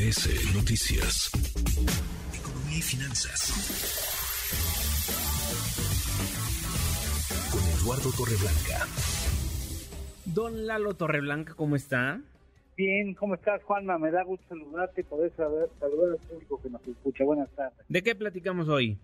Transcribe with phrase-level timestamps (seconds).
[0.00, 1.30] MBS Noticias.
[2.32, 3.52] Economía y finanzas.
[7.52, 8.86] Con Eduardo Torreblanca.
[10.24, 12.18] Don Lalo Torreblanca, ¿cómo está?
[12.78, 13.98] Bien, ¿cómo estás, Juanma?
[13.98, 17.24] Me da gusto saludarte y poder saber, saludar al público que nos escucha.
[17.24, 17.84] Buenas tardes.
[17.86, 18.96] ¿De qué platicamos hoy?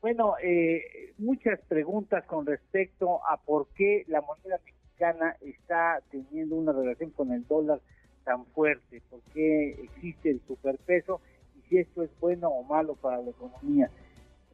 [0.00, 6.72] Bueno, eh, muchas preguntas con respecto a por qué la moneda mexicana está teniendo una
[6.72, 7.80] relación con el dólar
[8.28, 11.18] tan fuerte, por qué existe el superpeso
[11.56, 13.90] y si esto es bueno o malo para la economía.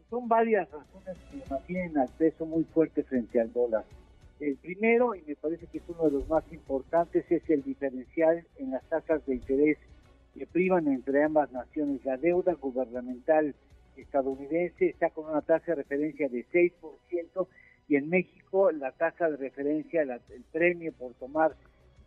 [0.08, 3.84] Son varias razones que mantienen al peso muy fuerte frente al dólar.
[4.38, 8.46] El primero, y me parece que es uno de los más importantes, es el diferencial
[8.58, 9.78] en las tasas de interés
[10.34, 12.04] que privan entre ambas naciones.
[12.04, 13.56] La deuda gubernamental
[13.96, 17.48] estadounidense está con una tasa de referencia de 6%
[17.88, 21.56] y en México la tasa de referencia, el premio por tomar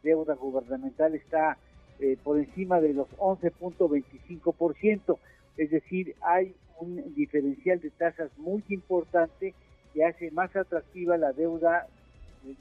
[0.08, 1.58] deuda gubernamental está
[2.00, 5.18] eh, por encima de los 11.25%,
[5.58, 9.54] es decir, hay un diferencial de tasas muy importante
[9.94, 11.88] que hace más atractiva la deuda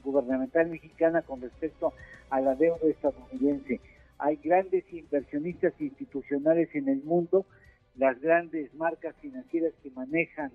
[0.03, 1.93] gubernamental mexicana con respecto
[2.29, 3.79] a la deuda estadounidense.
[4.17, 7.45] Hay grandes inversionistas institucionales en el mundo,
[7.95, 10.51] las grandes marcas financieras que manejan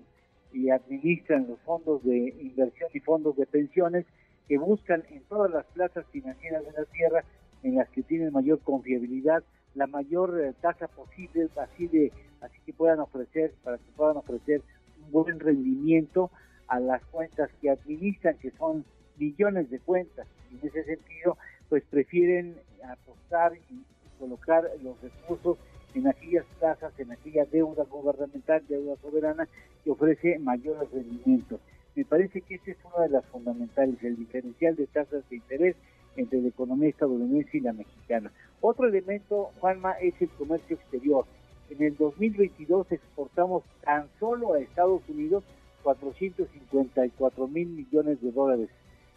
[0.51, 4.05] y administran los fondos de inversión y fondos de pensiones
[4.47, 7.23] que buscan en todas las plazas financieras de la tierra
[7.63, 9.43] en las que tienen mayor confiabilidad
[9.75, 14.61] la mayor eh, tasa posible así de así que puedan ofrecer para que puedan ofrecer
[15.03, 16.29] un buen rendimiento
[16.67, 18.85] a las cuentas que administran que son
[19.17, 21.37] millones de cuentas en ese sentido
[21.69, 23.83] pues prefieren apostar y
[24.19, 25.57] colocar los recursos
[25.95, 29.47] en aquellas plazas, en aquella deuda gubernamental, deuda soberana
[29.83, 31.59] que ofrece mayores rendimientos.
[31.95, 35.75] Me parece que esa es una de las fundamentales, el diferencial de tasas de interés
[36.15, 38.31] entre la economía estadounidense y la mexicana.
[38.61, 41.25] Otro elemento, Juanma, es el comercio exterior.
[41.69, 45.43] En el 2022 exportamos tan solo a Estados Unidos
[45.83, 48.69] 454 mil millones de dólares,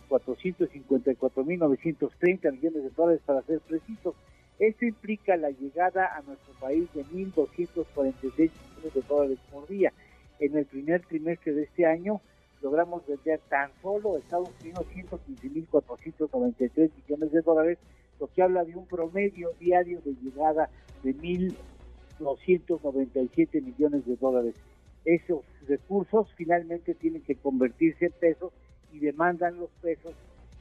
[0.08, 4.14] 454 mil 930 millones de dólares para ser precisos.
[4.58, 9.92] Esto implica la llegada a nuestro país de 1.246 millones de dólares por día.
[10.40, 12.20] En el primer trimestre de este año
[12.66, 17.78] logramos vender tan solo Estados Unidos 115.493 millones de dólares,
[18.18, 20.68] lo que habla de un promedio diario de llegada
[21.04, 24.56] de 1.297 millones de dólares.
[25.04, 28.52] Esos recursos finalmente tienen que convertirse en pesos
[28.92, 30.12] y demandan los pesos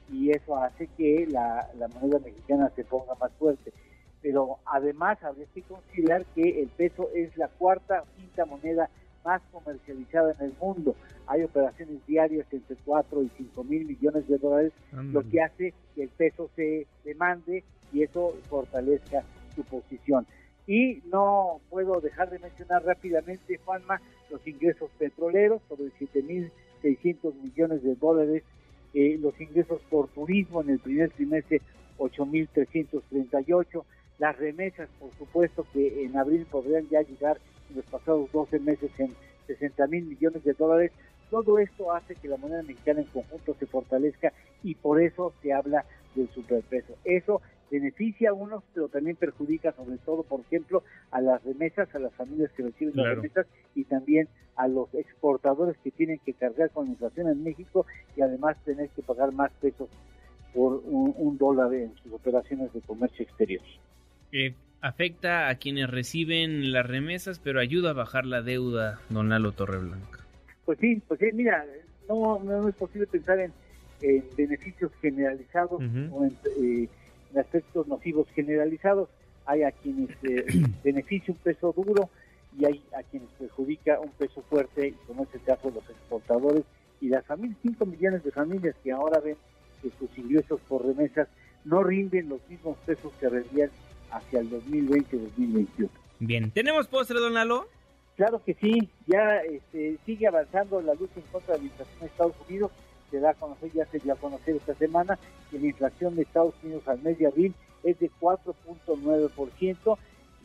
[0.08, 3.72] y eso hace que la, la moneda mexicana se ponga más fuerte.
[4.22, 8.88] Pero además habría que considerar que el peso es la cuarta quinta moneda
[9.26, 10.94] más comercializada en el mundo.
[11.26, 16.04] Hay operaciones diarias entre 4 y 5 mil millones de dólares, lo que hace que
[16.04, 20.26] el peso se demande y eso fortalezca su posición.
[20.66, 24.00] Y no puedo dejar de mencionar rápidamente, Juanma,
[24.30, 28.42] los ingresos petroleros, sobre 7.600 millones de dólares,
[28.94, 31.60] eh, los ingresos por turismo en el primer trimestre,
[31.98, 33.84] 8.338,
[34.18, 37.38] las remesas, por supuesto, que en abril podrían ya llegar
[37.74, 39.14] los pasados 12 meses en
[39.46, 40.92] 60 mil millones de dólares.
[41.30, 44.32] Todo esto hace que la moneda mexicana en conjunto se fortalezca
[44.62, 45.84] y por eso se habla
[46.14, 46.94] del superpeso.
[47.04, 51.98] Eso beneficia a unos, pero también perjudica sobre todo, por ejemplo, a las remesas, a
[51.98, 56.70] las familias que reciben las remesas y también a los exportadores que tienen que cargar
[56.70, 59.88] con inflación en México y además tener que pagar más pesos
[60.54, 63.62] por un, dólar en sus operaciones de comercio exterior.
[64.32, 69.52] Eh, afecta a quienes reciben las remesas, pero ayuda a bajar la deuda, don Lalo
[69.52, 70.20] Torreblanca.
[70.64, 71.64] Pues sí, pues sí, mira,
[72.08, 73.52] no, no es posible pensar en,
[74.36, 75.80] beneficios generalizados
[76.12, 76.88] o eh,
[77.32, 79.08] en, aspectos nocivos generalizados.
[79.46, 80.44] Hay a quienes eh,
[80.84, 82.10] beneficia un peso duro
[82.58, 86.64] y hay a quienes perjudica un peso fuerte, como es el caso de los exportadores
[87.00, 89.36] y las familias, 5 millones de familias que ahora ven
[89.82, 91.28] que sus ingresos por remesas
[91.64, 93.70] no rinden los mismos pesos que rendían
[94.10, 95.88] hacia el 2020-2021.
[96.20, 97.68] Bien, ¿tenemos postre, don Lalo?
[98.16, 102.06] Claro que sí, ya este, sigue avanzando la lucha en contra de la inflación de
[102.06, 102.72] Estados Unidos,
[103.10, 105.18] se da a conocer, ya se dio a conocer esta semana
[105.50, 107.54] que la inflación de Estados Unidos al mes de abril
[107.84, 109.98] es de 4.9%,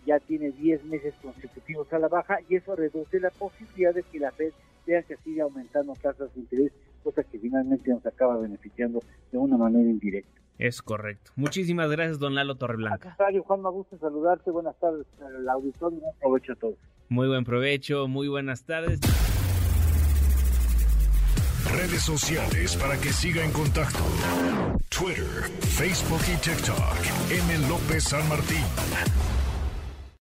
[0.05, 4.19] ya tiene 10 meses consecutivos a la baja y eso reduce la posibilidad de que
[4.19, 4.51] la Fed
[4.85, 6.71] tenga que siga aumentando tasas de interés,
[7.03, 10.41] cosa que finalmente nos acaba beneficiando de una manera indirecta.
[10.61, 11.31] Es correcto.
[11.35, 13.17] Muchísimas gracias, don Lalo Torreblanca.
[13.47, 14.51] Juan, me gusta saludarte.
[14.51, 15.99] Buenas tardes al auditorio.
[15.99, 16.75] Buen provecho a todos.
[17.09, 18.99] Muy buen provecho, muy buenas tardes.
[21.65, 24.03] Redes sociales para que siga en contacto:
[24.89, 26.95] Twitter, Facebook y TikTok.
[27.31, 27.67] M.
[27.67, 28.63] López San Martín.